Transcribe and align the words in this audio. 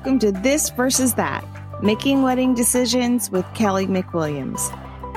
welcome 0.00 0.18
to 0.18 0.32
This 0.32 0.70
versus 0.70 1.12
That 1.16 1.44
Making 1.82 2.22
Wedding 2.22 2.54
Decisions 2.54 3.30
with 3.30 3.44
Kelly 3.52 3.86
McWilliams. 3.86 4.58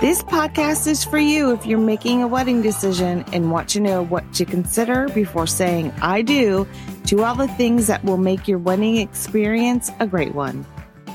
This 0.01 0.21
podcast 0.23 0.87
is 0.87 1.05
for 1.05 1.17
you 1.17 1.53
if 1.53 1.65
you're 1.65 1.79
making 1.79 2.21
a 2.21 2.27
wedding 2.27 2.61
decision 2.61 3.23
and 3.31 3.49
want 3.49 3.69
to 3.69 3.79
know 3.79 4.03
what 4.03 4.33
to 4.33 4.43
consider 4.43 5.07
before 5.15 5.47
saying 5.47 5.93
I 6.01 6.21
do 6.21 6.67
to 7.05 7.23
all 7.23 7.33
the 7.33 7.47
things 7.47 7.87
that 7.87 8.03
will 8.03 8.17
make 8.17 8.49
your 8.49 8.59
wedding 8.59 8.97
experience 8.97 9.89
a 10.01 10.05
great 10.05 10.35
one. 10.35 10.65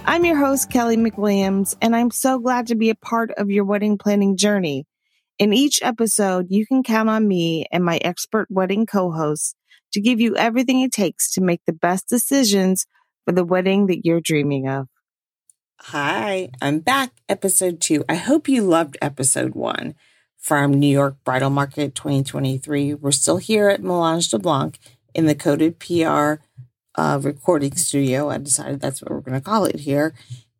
I'm 0.07 0.25
your 0.25 0.39
host, 0.39 0.71
Kelly 0.71 0.97
McWilliams, 0.97 1.77
and 1.83 1.95
I'm 1.95 2.11
so 2.11 2.39
glad 2.39 2.69
to 2.69 2.75
be 2.75 2.89
a 2.89 2.95
part 2.95 3.33
of 3.33 3.51
your 3.51 3.67
wedding 3.67 3.99
planning 3.99 4.39
journey. 4.39 4.87
In 5.39 5.53
each 5.53 5.83
episode, 5.83 6.47
you 6.49 6.67
can 6.67 6.83
count 6.83 7.11
on 7.11 7.29
me 7.29 7.67
and 7.71 7.85
my 7.85 7.99
expert 7.99 8.47
wedding 8.51 8.87
co 8.87 9.13
hosts 9.13 9.55
to 9.93 10.01
give 10.01 10.21
you 10.21 10.37
everything 10.37 10.81
it 10.81 10.93
takes 10.93 11.31
to 11.33 11.43
make 11.43 11.61
the 11.67 11.75
best 11.75 12.09
decisions 12.09 12.87
for 13.29 13.33
the 13.33 13.45
wedding 13.45 13.89
that 13.89 14.07
you're 14.07 14.23
dreaming 14.23 14.67
of. 14.67 14.89
Hi, 15.81 16.49
I'm 16.63 16.79
back, 16.79 17.13
episode 17.29 17.79
two. 17.79 18.03
I 18.09 18.15
hope 18.15 18.49
you 18.49 18.63
loved 18.63 18.97
episode 19.03 19.55
one 19.55 19.97
from 20.39 20.73
New 20.73 20.89
York 20.89 21.19
Bridal 21.25 21.51
Market 21.51 21.95
2023. 21.95 22.95
We're 22.95 23.11
still 23.11 23.37
here 23.37 23.69
at 23.69 23.83
Melange 23.83 24.31
de 24.31 24.39
Blanc 24.39 24.79
in 25.13 25.27
the 25.27 25.35
Coded 25.35 25.79
PR 25.79 26.37
uh, 26.95 27.21
recording 27.21 27.77
studio. 27.77 28.31
I 28.31 28.39
decided 28.39 28.81
that's 28.81 29.03
what 29.03 29.11
we're 29.11 29.21
going 29.21 29.39
to 29.39 29.45
call 29.45 29.67
it 29.67 29.81
here. 29.81 30.15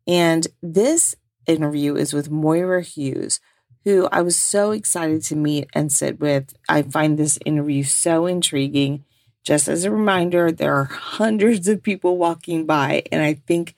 And 0.07 0.45
this 0.61 1.15
interview 1.47 1.95
is 1.95 2.13
with 2.13 2.29
Moira 2.29 2.83
Hughes, 2.83 3.39
who 3.83 4.07
I 4.11 4.21
was 4.21 4.35
so 4.35 4.69
excited 4.69 5.23
to 5.23 5.35
meet 5.35 5.67
and 5.73 5.91
sit 5.91 6.19
with. 6.19 6.53
I 6.69 6.83
find 6.83 7.17
this 7.17 7.39
interview 7.47 7.81
so 7.81 8.27
intriguing. 8.27 9.05
Just 9.49 9.67
as 9.67 9.83
a 9.83 9.89
reminder, 9.89 10.51
there 10.51 10.75
are 10.75 10.83
hundreds 10.83 11.67
of 11.67 11.81
people 11.81 12.17
walking 12.19 12.67
by, 12.67 13.01
and 13.11 13.19
I 13.23 13.33
think 13.33 13.75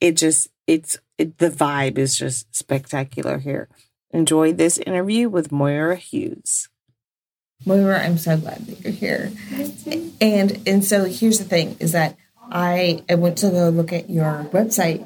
it 0.00 0.12
just 0.12 0.46
it's 0.68 0.96
it, 1.18 1.38
the 1.38 1.50
vibe 1.50 1.98
is 1.98 2.16
just 2.16 2.54
spectacular 2.54 3.38
here. 3.38 3.68
Enjoy 4.12 4.52
this 4.52 4.78
interview 4.78 5.28
with 5.28 5.50
Moira 5.50 5.96
Hughes. 5.96 6.68
Moira, 7.66 7.98
I'm 7.98 8.16
so 8.16 8.36
glad 8.36 8.64
that 8.66 8.80
you're 8.80 8.92
here. 8.92 9.32
And 10.20 10.62
and 10.68 10.84
so 10.84 11.06
here's 11.06 11.38
the 11.38 11.44
thing: 11.44 11.76
is 11.80 11.90
that 11.90 12.16
I 12.50 13.02
I 13.08 13.14
went 13.14 13.38
to 13.38 13.50
go 13.50 13.68
look 13.68 13.92
at 13.92 14.08
your 14.08 14.46
website 14.52 15.04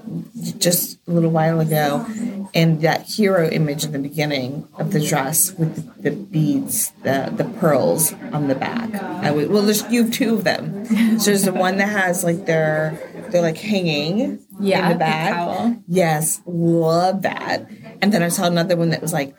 just 0.58 0.98
a 1.06 1.10
little 1.10 1.30
while 1.30 1.60
ago, 1.60 2.06
and 2.54 2.80
that 2.82 3.02
hero 3.02 3.48
image 3.48 3.84
in 3.84 3.92
the 3.92 3.98
beginning 3.98 4.68
of 4.78 4.92
the 4.92 5.00
dress 5.00 5.52
with 5.52 6.02
the, 6.02 6.10
the 6.10 6.16
beads, 6.16 6.92
the 7.02 7.32
the 7.34 7.44
pearls 7.44 8.12
on 8.32 8.48
the 8.48 8.54
back. 8.54 8.94
I 8.94 9.30
would, 9.30 9.50
well, 9.50 9.62
there's 9.62 9.90
you 9.90 10.04
have 10.04 10.12
two 10.12 10.34
of 10.34 10.44
them. 10.44 10.86
So 11.18 11.30
there's 11.30 11.44
the 11.44 11.52
one 11.52 11.78
that 11.78 11.88
has 11.88 12.24
like 12.24 12.46
their 12.46 12.98
they're 13.30 13.42
like 13.42 13.56
hanging 13.56 14.40
yeah, 14.60 14.86
in 14.86 14.92
the 14.92 14.98
back. 14.98 15.78
yes, 15.88 16.40
love 16.46 17.22
that. 17.22 17.68
And 18.00 18.12
then 18.12 18.22
I 18.22 18.28
saw 18.28 18.46
another 18.46 18.76
one 18.76 18.90
that 18.90 19.02
was 19.02 19.12
like 19.12 19.34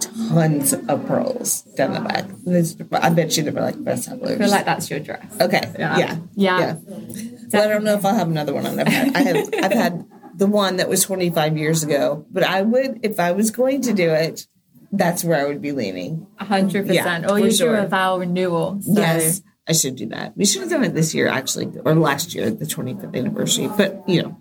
tons 0.00 0.72
of 0.72 1.06
pearls 1.06 1.62
down 1.76 1.94
the 1.94 2.00
back. 2.00 2.24
I 3.02 3.10
bet 3.10 3.36
you 3.36 3.42
they 3.44 3.50
were 3.50 3.60
like 3.60 3.82
best 3.82 4.04
sellers. 4.04 4.32
I 4.32 4.38
feel 4.38 4.50
like 4.50 4.64
that's 4.64 4.90
your 4.90 5.00
dress. 5.00 5.40
Okay. 5.40 5.62
Yeah. 5.78 5.98
Yeah. 5.98 6.16
yeah. 6.34 6.76
yeah. 6.78 7.37
Well, 7.52 7.64
I 7.64 7.68
don't 7.68 7.84
know 7.84 7.94
if 7.94 8.04
I'll 8.04 8.14
have 8.14 8.28
another 8.28 8.54
one 8.54 8.66
on 8.66 8.76
there. 8.76 8.86
I 8.86 9.22
have 9.22 9.48
I've 9.62 9.72
had 9.72 10.06
the 10.34 10.46
one 10.46 10.76
that 10.76 10.88
was 10.88 11.02
25 11.02 11.56
years 11.56 11.82
ago, 11.82 12.26
but 12.30 12.42
I 12.42 12.62
would 12.62 13.00
if 13.02 13.18
I 13.18 13.32
was 13.32 13.50
going 13.50 13.82
to 13.82 13.92
do 13.92 14.10
it, 14.10 14.46
that's 14.92 15.24
where 15.24 15.40
I 15.40 15.46
would 15.46 15.60
be 15.60 15.72
leaning. 15.72 16.26
hundred 16.38 16.86
percent. 16.86 17.24
Oh, 17.28 17.36
you 17.36 17.50
sure. 17.50 17.76
do 17.76 17.82
a 17.82 17.88
vow 17.88 18.18
renewal. 18.18 18.80
So. 18.82 19.00
Yes. 19.00 19.42
I 19.68 19.72
should 19.72 19.96
do 19.96 20.06
that. 20.06 20.34
We 20.34 20.46
should 20.46 20.62
have 20.62 20.70
done 20.70 20.84
it 20.84 20.94
this 20.94 21.14
year, 21.14 21.28
actually, 21.28 21.70
or 21.84 21.94
last 21.94 22.34
year, 22.34 22.50
the 22.50 22.64
25th 22.64 23.14
anniversary. 23.14 23.68
But 23.68 24.08
you 24.08 24.22
know, 24.22 24.38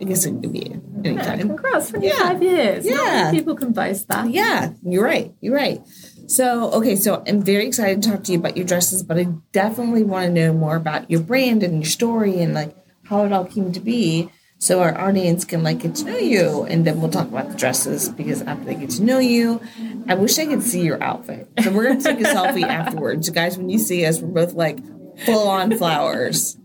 I 0.00 0.04
guess 0.04 0.24
it 0.24 0.40
could 0.40 0.52
be 0.52 0.72
anytime. 1.04 1.38
Yeah, 1.38 1.46
congrats, 1.46 1.90
25 1.90 2.42
yeah. 2.42 2.50
years. 2.50 2.86
Yeah. 2.86 3.30
people 3.30 3.56
can 3.56 3.72
boast 3.72 4.08
that. 4.08 4.30
Yeah, 4.30 4.70
you're 4.82 5.04
right. 5.04 5.34
You're 5.40 5.54
right. 5.54 5.82
So, 6.26 6.70
okay, 6.72 6.96
so 6.96 7.22
I'm 7.26 7.42
very 7.42 7.66
excited 7.66 8.02
to 8.02 8.10
talk 8.10 8.24
to 8.24 8.32
you 8.32 8.38
about 8.38 8.56
your 8.56 8.66
dresses, 8.66 9.02
but 9.02 9.18
I 9.18 9.24
definitely 9.52 10.04
want 10.04 10.26
to 10.26 10.32
know 10.32 10.52
more 10.52 10.76
about 10.76 11.10
your 11.10 11.20
brand 11.20 11.62
and 11.62 11.82
your 11.82 11.90
story 11.90 12.40
and 12.40 12.54
like 12.54 12.74
how 13.04 13.24
it 13.24 13.32
all 13.32 13.44
came 13.44 13.72
to 13.72 13.80
be 13.80 14.30
so 14.58 14.80
our 14.80 14.98
audience 14.98 15.44
can 15.44 15.62
like 15.62 15.80
get 15.80 15.94
to 15.96 16.04
know 16.04 16.16
you 16.16 16.62
and 16.64 16.86
then 16.86 17.00
we'll 17.00 17.10
talk 17.10 17.28
about 17.28 17.50
the 17.50 17.56
dresses 17.56 18.08
because 18.08 18.40
after 18.42 18.64
they 18.64 18.74
get 18.74 18.88
to 18.88 19.02
know 19.02 19.18
you 19.18 19.60
i 20.08 20.14
wish 20.14 20.38
i 20.38 20.46
could 20.46 20.62
see 20.62 20.80
your 20.80 21.02
outfit. 21.02 21.48
So 21.62 21.70
we're 21.70 21.84
going 21.84 21.98
to 21.98 22.04
take 22.04 22.20
a 22.20 22.22
selfie 22.22 22.62
afterwards. 22.68 23.28
Guys 23.28 23.58
when 23.58 23.68
you 23.68 23.78
see 23.78 24.06
us 24.06 24.20
we're 24.20 24.46
both 24.46 24.54
like 24.54 24.78
full 25.26 25.48
on 25.48 25.76
flowers. 25.76 26.56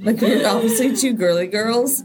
Like 0.00 0.20
we're 0.20 0.46
obviously 0.46 0.94
two 0.94 1.14
girly 1.14 1.48
girls 1.48 2.02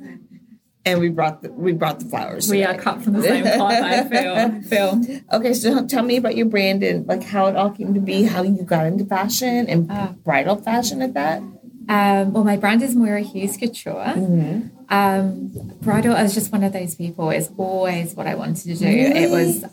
and 0.88 1.00
we 1.02 1.10
brought 1.10 1.42
the 1.42 1.52
we 1.52 1.74
brought 1.74 2.00
the 2.00 2.06
flowers. 2.06 2.50
We 2.50 2.64
are 2.64 2.78
cut 2.78 3.04
from 3.04 3.14
the 3.14 3.22
same 3.22 3.44
cloth. 3.56 3.74
I 3.74 4.04
feel. 4.04 4.62
feel. 4.64 5.22
Okay, 5.34 5.54
so 5.54 5.86
tell 5.86 6.04
me 6.04 6.18
about 6.18 6.36
your 6.36 6.46
brand 6.46 6.84
and 6.84 7.06
like 7.08 7.24
how 7.24 7.48
it 7.48 7.56
all 7.56 7.72
came 7.72 7.94
to 7.94 8.00
be, 8.00 8.24
how 8.24 8.44
you 8.44 8.64
got 8.64 8.86
into 8.86 9.06
fashion 9.06 9.68
and 9.68 9.92
uh, 9.92 10.14
bridal 10.24 10.56
fashion 10.56 11.02
at 11.02 11.14
that. 11.14 11.42
Um, 11.90 12.34
well, 12.34 12.44
my 12.44 12.58
brand 12.58 12.82
is 12.82 12.96
Moira 12.96 13.22
Hughes 13.22 13.56
Couture. 13.56 13.94
Mm-hmm. 13.94 14.68
Um, 14.90 15.48
bridal 15.82 16.16
is 16.16 16.34
just 16.34 16.52
one 16.52 16.64
of 16.64 16.74
those 16.74 16.96
people. 16.96 17.30
It's 17.30 17.50
always 17.58 18.14
what 18.16 18.28
I 18.28 18.36
wanted 18.36 18.64
to 18.64 18.76
do. 18.76 18.86
Really? 18.86 19.24
It 19.24 19.30
was 19.30 19.66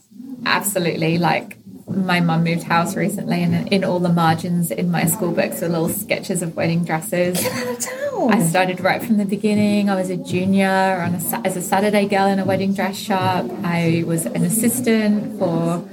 absolutely 0.47 1.19
like 1.19 1.59
my 1.87 2.21
mum 2.21 2.45
moved 2.45 2.63
house 2.63 2.97
recently, 2.97 3.43
and 3.43 3.73
in 3.73 3.85
all 3.85 3.99
the 3.99 4.13
margins 4.13 4.71
in 4.71 4.91
my 4.91 5.05
school 5.05 5.33
books 5.33 5.61
were 5.61 5.69
little 5.69 5.89
sketches 5.89 6.43
of 6.43 6.57
wedding 6.57 6.85
dresses. 6.85 7.39
I 7.47 8.41
started 8.43 8.81
right 8.81 9.03
from 9.03 9.19
the 9.19 9.25
beginning. 9.25 9.91
I 9.91 9.95
was 9.95 10.09
a 10.09 10.17
junior 10.17 10.69
on 10.69 11.15
a, 11.15 11.47
as 11.47 11.57
a 11.57 11.63
Saturday 11.63 12.07
girl 12.07 12.27
in 12.27 12.39
a 12.39 12.45
wedding 12.45 12.73
dress 12.73 12.97
shop. 12.97 13.45
I 13.63 14.05
was 14.07 14.25
an 14.25 14.45
assistant 14.45 15.39
for 15.39 15.87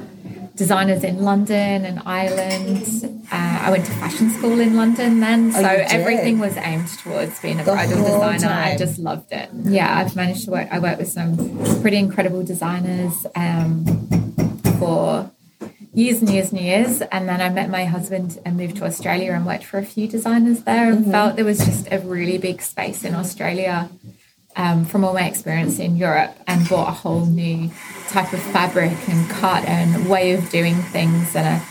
designers 0.56 1.04
in 1.04 1.24
London 1.24 1.86
and 1.86 2.02
Ireland. 2.06 2.86
Uh, 3.32 3.60
I 3.64 3.72
went 3.72 3.86
to 3.86 3.92
fashion 3.94 4.30
school 4.30 4.60
in 4.60 4.76
London 4.76 5.20
then, 5.20 5.50
oh, 5.56 5.62
so 5.62 5.68
oh, 5.68 5.84
everything 5.90 6.40
was 6.40 6.56
aimed 6.58 6.88
towards 7.00 7.40
being 7.40 7.60
a 7.60 7.64
the 7.64 7.72
bridal 7.72 7.98
designer. 7.98 8.40
Time. 8.40 8.74
I 8.74 8.78
just 8.78 9.00
loved 9.00 9.32
it. 9.32 9.50
Yeah, 9.64 9.98
I've 9.98 10.16
managed 10.16 10.46
to 10.46 10.52
work. 10.52 10.68
I 10.72 10.80
worked 10.80 11.00
with 11.00 11.10
some 11.10 11.36
pretty 11.82 11.98
incredible 11.98 12.44
designers 12.44 13.26
um, 13.36 13.86
for 14.80 15.32
years 15.94 16.22
and 16.22 16.30
years 16.30 16.52
and 16.52 16.62
years. 16.62 17.02
And 17.02 17.28
then 17.28 17.42
I 17.42 17.50
met 17.50 17.70
my 17.70 17.86
husband 17.86 18.40
and 18.46 18.58
moved 18.58 18.78
to 18.78 18.86
Australia 18.86 19.34
and 19.34 19.46
worked 19.46 19.66
for 19.66 19.78
a 19.78 19.86
few 19.86 20.08
designers 20.08 20.64
there 20.64 20.92
and 20.92 21.02
mm-hmm. 21.02 21.12
felt 21.12 21.36
there 21.36 21.46
was 21.46 21.60
just 21.60 21.92
a 21.92 22.00
really 22.00 22.38
big 22.38 22.62
space 22.62 23.04
in 23.04 23.16
Australia 23.16 23.90
um, 24.56 24.86
from 24.86 25.04
all 25.04 25.14
my 25.14 25.28
experience 25.28 25.80
in 25.80 25.96
Europe 25.96 26.36
and 26.48 26.68
bought 26.68 26.90
a 26.90 26.92
whole 26.92 27.26
new 27.26 27.70
type 28.10 28.34
of 28.34 28.42
fabric 28.42 28.98
and 29.08 29.30
cut 29.30 29.66
and 29.66 30.10
way 30.10 30.34
of 30.34 30.50
doing 30.50 30.76
things 30.76 31.36
and 31.36 31.48
a 31.48 31.66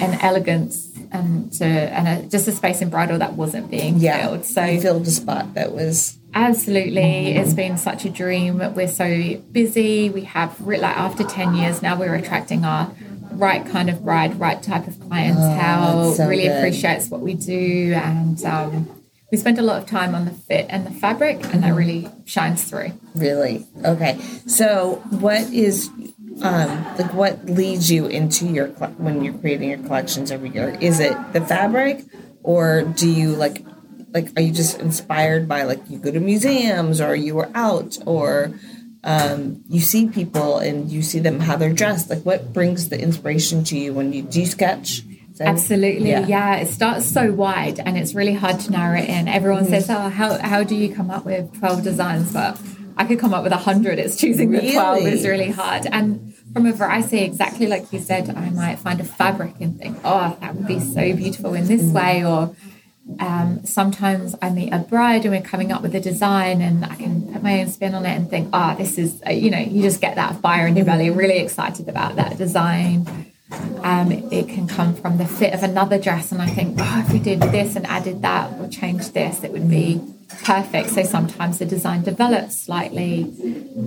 an 0.00 0.20
elegance 0.20 0.90
and 1.10 1.52
to 1.52 1.64
and 1.64 2.06
a, 2.08 2.28
just 2.28 2.46
a 2.48 2.52
space 2.52 2.80
in 2.80 2.90
bridal 2.90 3.18
that 3.18 3.34
wasn't 3.34 3.70
being 3.70 3.98
yeah, 3.98 4.22
filled. 4.22 4.44
So 4.44 4.64
you 4.64 4.80
filled 4.80 5.06
a 5.06 5.10
spot 5.10 5.54
that 5.54 5.72
was 5.72 6.18
absolutely. 6.32 7.34
It's 7.34 7.54
been 7.54 7.76
such 7.76 8.04
a 8.04 8.10
dream. 8.10 8.58
We're 8.74 8.88
so 8.88 9.36
busy. 9.52 10.10
We 10.10 10.22
have 10.24 10.60
like 10.60 10.82
after 10.82 11.24
ten 11.24 11.54
years 11.54 11.82
now, 11.82 11.98
we're 11.98 12.14
attracting 12.14 12.64
our 12.64 12.92
right 13.36 13.66
kind 13.66 13.90
of 13.90 14.04
bride, 14.04 14.38
right 14.38 14.62
type 14.62 14.86
of 14.86 14.98
clientele. 15.00 16.08
Oh, 16.08 16.14
so 16.14 16.28
really 16.28 16.44
good. 16.44 16.58
appreciates 16.58 17.08
what 17.08 17.20
we 17.20 17.34
do 17.34 17.92
and. 17.94 18.42
Um, 18.44 19.00
we 19.30 19.38
spend 19.38 19.58
a 19.58 19.62
lot 19.62 19.82
of 19.82 19.88
time 19.88 20.14
on 20.14 20.26
the 20.26 20.30
fit 20.30 20.66
and 20.68 20.86
the 20.86 20.92
fabric, 20.92 21.44
and 21.52 21.64
that 21.64 21.74
really 21.74 22.08
shines 22.24 22.62
through. 22.62 22.92
Really? 23.16 23.66
Okay. 23.84 24.20
So, 24.46 25.02
what 25.10 25.40
is 25.52 25.90
um, 26.42 26.84
like 26.96 27.12
what 27.14 27.46
leads 27.46 27.90
you 27.90 28.06
into 28.06 28.46
your 28.46 28.68
when 28.68 29.24
you're 29.24 29.34
creating 29.34 29.70
your 29.70 29.78
collections 29.78 30.30
every 30.30 30.50
year? 30.50 30.76
Is 30.80 31.00
it 31.00 31.16
the 31.32 31.40
fabric, 31.40 32.04
or 32.44 32.82
do 32.82 33.08
you 33.08 33.34
like 33.34 33.64
like 34.12 34.28
are 34.36 34.42
you 34.42 34.52
just 34.52 34.78
inspired 34.78 35.48
by 35.48 35.64
like 35.64 35.80
you 35.90 35.98
go 35.98 36.10
to 36.10 36.20
museums 36.20 37.00
or 37.00 37.16
you 37.16 37.38
are 37.38 37.50
out 37.54 37.98
or 38.06 38.54
um, 39.04 39.62
you 39.68 39.80
see 39.80 40.08
people 40.08 40.58
and 40.58 40.90
you 40.90 41.02
see 41.02 41.20
them 41.20 41.38
how 41.38 41.56
they're 41.56 41.72
dressed? 41.72 42.10
Like 42.10 42.22
what 42.22 42.52
brings 42.52 42.88
the 42.88 43.00
inspiration 43.00 43.62
to 43.64 43.78
you 43.78 43.92
when 43.92 44.12
you 44.12 44.22
do 44.22 44.46
sketch? 44.46 45.02
So, 45.34 45.44
Absolutely, 45.44 46.10
yeah. 46.10 46.26
yeah. 46.26 46.56
It 46.56 46.68
starts 46.68 47.06
so 47.06 47.32
wide, 47.32 47.80
and 47.80 47.98
it's 47.98 48.14
really 48.14 48.34
hard 48.34 48.60
to 48.60 48.70
narrow 48.70 48.98
it 48.98 49.08
in. 49.08 49.26
Everyone 49.26 49.64
mm-hmm. 49.64 49.72
says, 49.72 49.90
"Oh, 49.90 50.08
how 50.08 50.38
how 50.38 50.62
do 50.62 50.76
you 50.76 50.94
come 50.94 51.10
up 51.10 51.24
with 51.24 51.58
twelve 51.58 51.82
designs?" 51.82 52.32
But 52.32 52.56
I 52.96 53.04
could 53.04 53.18
come 53.18 53.34
up 53.34 53.42
with 53.42 53.52
a 53.52 53.56
hundred. 53.56 53.98
It's 53.98 54.16
choosing 54.16 54.50
really? 54.50 54.68
the 54.68 54.72
twelve 54.74 55.04
is 55.04 55.26
really 55.26 55.50
hard, 55.50 55.88
and 55.90 56.34
from 56.52 56.66
a 56.66 56.72
variety, 56.72 57.22
exactly 57.22 57.66
like 57.66 57.92
you 57.92 57.98
said, 57.98 58.30
I 58.30 58.48
might 58.50 58.78
find 58.78 59.00
a 59.00 59.04
fabric 59.04 59.56
and 59.60 59.76
think, 59.76 59.98
"Oh, 60.04 60.36
that 60.40 60.54
would 60.54 60.68
be 60.68 60.78
so 60.78 61.14
beautiful 61.16 61.54
in 61.54 61.66
this 61.66 61.82
mm-hmm. 61.82 61.92
way," 61.94 62.24
or 62.24 62.54
um, 63.20 63.64
sometimes 63.64 64.34
I 64.40 64.50
meet 64.50 64.72
a 64.72 64.78
bride 64.78 65.24
and 65.24 65.34
we're 65.34 65.42
coming 65.42 65.72
up 65.72 65.82
with 65.82 65.94
a 65.94 66.00
design 66.00 66.60
and 66.60 66.84
I 66.84 66.94
can 66.94 67.32
put 67.32 67.42
my 67.42 67.60
own 67.60 67.68
spin 67.68 67.94
on 67.94 68.06
it 68.06 68.16
and 68.16 68.30
think, 68.30 68.48
oh, 68.52 68.74
this 68.76 68.98
is, 68.98 69.22
you 69.30 69.50
know, 69.50 69.58
you 69.58 69.82
just 69.82 70.00
get 70.00 70.16
that 70.16 70.40
fire 70.40 70.66
in 70.66 70.76
your 70.76 70.86
belly, 70.86 71.10
really 71.10 71.38
excited 71.38 71.88
about 71.88 72.16
that 72.16 72.38
design. 72.38 73.06
Um, 73.82 74.10
it 74.10 74.48
can 74.48 74.66
come 74.66 74.94
from 74.94 75.18
the 75.18 75.26
fit 75.26 75.52
of 75.52 75.62
another 75.62 75.98
dress, 75.98 76.32
and 76.32 76.40
I 76.40 76.46
think, 76.46 76.76
oh, 76.80 77.04
if 77.06 77.12
we 77.12 77.18
did 77.18 77.40
this 77.40 77.76
and 77.76 77.86
added 77.86 78.22
that 78.22 78.58
or 78.58 78.68
changed 78.68 79.12
this, 79.14 79.44
it 79.44 79.52
would 79.52 79.68
be 79.68 80.00
perfect. 80.44 80.90
So 80.90 81.02
sometimes 81.02 81.58
the 81.58 81.66
design 81.66 82.02
develops 82.02 82.56
slightly. 82.62 83.24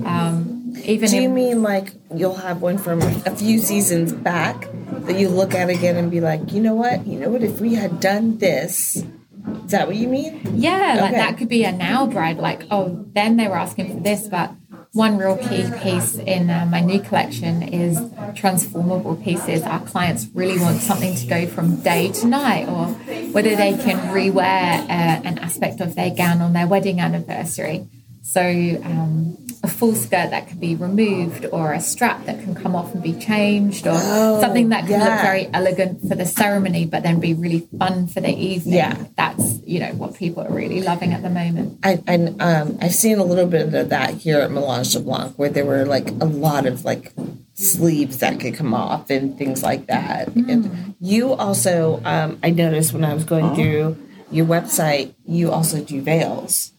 Um, 0.06 0.74
even 0.84 1.10
Do 1.10 1.16
you 1.18 1.24
in- 1.24 1.34
mean 1.34 1.62
like 1.64 1.94
you'll 2.16 2.36
have 2.36 2.62
one 2.62 2.78
from 2.78 3.02
a 3.02 3.36
few 3.36 3.60
seasons 3.60 4.14
back 4.14 4.68
that 5.06 5.18
you 5.20 5.30
look 5.30 5.54
at 5.56 5.70
again 5.70 5.96
and 5.96 6.12
be 6.12 6.22
like, 6.22 6.52
you 6.52 6.62
know 6.62 6.76
what? 6.76 7.06
You 7.08 7.20
know 7.20 7.30
what? 7.30 7.44
If 7.44 7.60
we 7.62 7.76
had 7.76 8.00
done 8.00 8.38
this, 8.38 8.98
is 8.98 9.72
that 9.72 9.88
what 9.88 9.96
you 9.96 10.08
mean? 10.08 10.42
Yeah, 10.56 10.98
like 11.02 11.14
that 11.14 11.38
could 11.38 11.50
be 11.50 11.64
a 11.64 11.72
now 11.72 12.06
bride. 12.06 12.38
Like, 12.38 12.64
oh, 12.72 13.06
then 13.14 13.38
they 13.38 13.48
were 13.48 13.58
asking 13.58 13.94
for 13.96 14.04
this, 14.04 14.28
but 14.28 14.52
one 14.94 15.18
real 15.18 15.38
key 15.38 15.70
piece 15.82 16.16
in 16.16 16.50
uh, 16.50 16.66
my 16.70 16.82
new 16.82 17.00
collection 17.00 17.62
is 17.62 18.00
transformable 18.36 19.16
pieces. 19.16 19.64
Our 19.64 19.82
clients 19.82 20.28
really 20.34 20.60
want 20.60 20.82
something 20.82 21.16
to 21.16 21.28
go 21.28 21.48
from 21.48 21.78
day 21.82 22.12
to 22.14 22.28
night, 22.28 22.68
or 22.68 22.88
whether 23.32 23.56
they 23.56 23.74
can 23.74 23.98
rewear 24.14 24.84
uh, 24.84 25.22
an 25.28 25.38
aspect 25.40 25.82
of 25.82 25.96
their 25.96 26.12
gown 26.12 26.42
on 26.42 26.54
their 26.54 26.68
wedding 26.68 27.00
anniversary. 27.00 27.88
So, 28.28 28.42
um, 28.42 29.38
a 29.64 29.70
full 29.70 29.96
skirt 29.96 30.32
that 30.32 30.50
can 30.50 30.60
be 30.60 30.76
removed, 30.76 31.46
or 31.46 31.72
a 31.72 31.80
strap 31.80 32.26
that 32.26 32.44
can 32.44 32.56
come 32.56 32.76
off 32.76 32.94
and 32.94 33.02
be 33.02 33.14
changed, 33.14 33.88
or 33.88 33.98
something 33.98 34.68
that 34.70 34.82
can 34.82 35.00
yeah. 35.00 35.06
look 35.06 35.22
very 35.22 35.48
elegant 35.54 36.02
for 36.10 36.14
the 36.14 36.26
ceremony, 36.26 36.86
but 36.86 37.04
then 37.04 37.22
be 37.22 37.34
really 37.34 37.70
fun 37.80 38.06
for 38.06 38.20
the 38.20 38.30
evening. 38.30 38.76
Yeah. 38.76 39.06
That's 39.16 39.62
you 39.66 39.80
know 39.80 39.94
what 39.94 40.16
people 40.16 40.44
are 40.44 40.52
really 40.52 40.82
loving 40.82 41.14
at 41.14 41.24
the 41.24 41.30
moment. 41.30 41.80
I, 41.84 42.04
I 42.06 42.16
um 42.40 42.78
I've 42.82 42.94
seen 42.94 43.18
a 43.18 43.24
little 43.24 43.48
bit 43.48 43.74
of 43.74 43.90
that 43.90 44.16
here 44.16 44.42
at 44.42 44.52
Melange 44.52 44.92
de 44.92 45.00
Blanc, 45.00 45.40
where 45.40 45.50
there 45.50 45.66
were 45.66 45.86
like 45.86 46.10
a 46.10 46.26
lot 46.26 46.66
of 46.66 46.84
like 46.84 47.14
sleeves 47.54 48.18
that 48.18 48.42
could 48.42 48.56
come 48.56 48.74
off 48.74 49.10
and 49.10 49.38
things 49.38 49.64
like 49.64 49.88
that. 49.88 50.28
And 50.36 50.96
you 51.00 51.32
also, 51.32 52.02
um, 52.04 52.40
I 52.44 52.50
noticed 52.50 52.92
when 52.92 53.06
I 53.06 53.14
was 53.14 53.24
going 53.24 53.56
through 53.56 53.98
your 54.30 54.46
website, 54.46 55.16
you 55.26 55.50
also 55.50 55.82
do 55.82 56.02
veils 56.02 56.74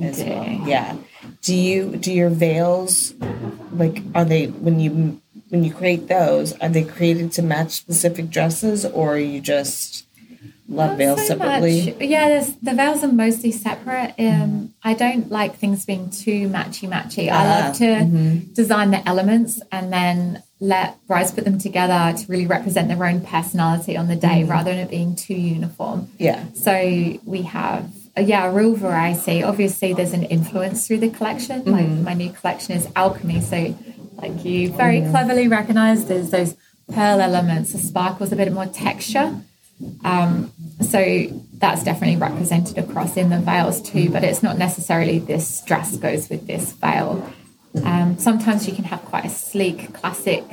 as 0.00 0.18
do. 0.18 0.28
well. 0.30 0.44
Yeah. 0.66 0.96
Do 1.42 1.54
you 1.54 1.96
do 1.96 2.12
your 2.12 2.30
veils 2.30 3.14
like 3.72 4.02
are 4.14 4.24
they 4.24 4.46
when 4.46 4.80
you 4.80 5.20
when 5.48 5.64
you 5.64 5.72
create 5.72 6.08
those 6.08 6.52
are 6.60 6.68
they 6.68 6.82
created 6.84 7.32
to 7.32 7.42
match 7.42 7.72
specific 7.72 8.30
dresses 8.30 8.84
or 8.84 9.16
you 9.18 9.40
just 9.40 10.06
love 10.68 10.98
veils 10.98 11.20
so 11.20 11.26
separately? 11.38 11.92
much. 11.92 12.00
Yeah, 12.02 12.44
the 12.62 12.74
veils 12.74 13.04
are 13.04 13.12
mostly 13.12 13.52
separate. 13.52 14.14
Um, 14.18 14.74
I 14.82 14.94
don't 14.94 15.30
like 15.30 15.54
things 15.56 15.84
being 15.86 16.10
too 16.10 16.48
matchy 16.48 16.88
matchy. 16.88 17.28
I 17.30 17.36
Ah, 17.46 17.66
love 17.66 17.76
to 17.78 18.40
design 18.52 18.90
the 18.90 19.06
elements 19.08 19.60
and 19.70 19.92
then 19.92 20.42
let 20.58 21.06
brides 21.06 21.30
put 21.32 21.44
them 21.44 21.58
together 21.58 22.16
to 22.18 22.26
really 22.32 22.46
represent 22.46 22.88
their 22.88 23.04
own 23.04 23.20
personality 23.20 23.96
on 23.96 24.08
the 24.08 24.16
day 24.16 24.42
rather 24.42 24.70
than 24.72 24.80
it 24.80 24.90
being 24.90 25.14
too 25.14 25.34
uniform. 25.34 26.08
Yeah. 26.18 26.42
So 26.54 27.18
we 27.24 27.42
have, 27.42 27.88
yeah, 28.18 28.46
a 28.46 28.52
real 28.52 28.74
variety. 28.74 29.42
Obviously, 29.42 29.92
there's 29.92 30.12
an 30.12 30.24
influence 30.24 30.86
through 30.86 30.98
the 30.98 31.10
collection. 31.10 31.64
Like 31.64 31.88
my 31.88 32.14
new 32.14 32.32
collection 32.32 32.74
is 32.74 32.88
alchemy. 32.96 33.40
So, 33.40 33.76
like 34.16 34.44
you 34.44 34.70
very 34.72 35.00
cleverly 35.00 35.48
recognized, 35.48 36.08
there's 36.08 36.30
those 36.30 36.56
pearl 36.92 37.20
elements, 37.20 37.72
the 37.72 37.78
sparkles, 37.78 38.32
a 38.32 38.36
bit 38.36 38.52
more 38.52 38.66
texture. 38.66 39.40
Um, 40.04 40.52
so 40.80 41.26
that's 41.58 41.84
definitely 41.84 42.16
represented 42.16 42.78
across 42.78 43.16
in 43.16 43.28
the 43.28 43.38
veils 43.38 43.82
too, 43.82 44.08
but 44.10 44.24
it's 44.24 44.42
not 44.42 44.56
necessarily 44.56 45.18
this 45.18 45.62
dress 45.62 45.96
goes 45.96 46.30
with 46.30 46.46
this 46.46 46.72
veil. 46.72 47.30
Um, 47.84 48.18
sometimes 48.18 48.66
you 48.66 48.74
can 48.74 48.84
have 48.84 49.04
quite 49.04 49.26
a 49.26 49.28
sleek, 49.28 49.92
classic 49.92 50.44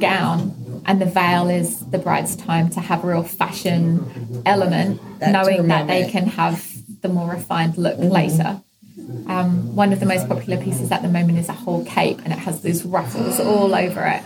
gown, 0.00 0.82
and 0.86 1.00
the 1.00 1.06
veil 1.06 1.48
is 1.48 1.78
the 1.86 1.98
bride's 1.98 2.34
time 2.34 2.68
to 2.70 2.80
have 2.80 3.04
a 3.04 3.06
real 3.06 3.22
fashion 3.22 4.42
element, 4.44 5.00
knowing 5.20 5.68
that 5.68 5.86
they 5.86 6.10
can 6.10 6.26
have 6.26 6.73
the 7.04 7.08
more 7.10 7.30
refined 7.30 7.76
look 7.78 7.98
later. 7.98 8.60
Um, 9.26 9.76
one 9.76 9.92
of 9.92 10.00
the 10.00 10.06
most 10.06 10.26
popular 10.26 10.60
pieces 10.60 10.90
at 10.90 11.02
the 11.02 11.08
moment 11.08 11.38
is 11.38 11.48
a 11.48 11.52
whole 11.52 11.84
cape, 11.84 12.18
and 12.24 12.32
it 12.32 12.38
has 12.38 12.62
these 12.62 12.84
ruffles 12.84 13.38
all 13.38 13.74
over 13.74 14.04
it. 14.06 14.22